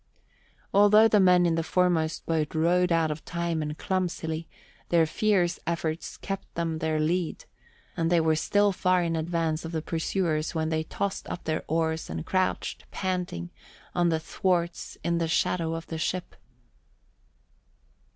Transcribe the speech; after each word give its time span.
Although 0.73 1.07
the 1.09 1.19
men 1.19 1.45
in 1.45 1.53
the 1.53 1.61
foremost 1.61 2.25
boat 2.25 2.55
rowed 2.55 2.91
out 2.91 3.11
of 3.11 3.23
time 3.23 3.61
and 3.61 3.77
clumsily, 3.77 4.47
their 4.89 5.05
fierce 5.05 5.59
efforts 5.67 6.17
kept 6.17 6.51
them 6.55 6.79
their 6.79 6.99
lead, 6.99 7.45
and 7.95 8.11
they 8.11 8.19
were 8.19 8.35
still 8.35 8.71
far 8.71 9.03
in 9.03 9.15
advance 9.15 9.63
of 9.63 9.73
their 9.73 9.81
pursuers 9.81 10.55
when 10.55 10.69
they 10.69 10.81
tossed 10.85 11.29
up 11.29 11.43
their 11.43 11.63
oars 11.67 12.09
and 12.09 12.25
crouched 12.25 12.89
panting 12.89 13.51
on 13.93 14.09
the 14.09 14.19
thwarts 14.19 14.97
in 15.03 15.19
the 15.19 15.27
shadow 15.27 15.75
of 15.75 15.85
the 15.85 15.99
ship. 15.99 16.35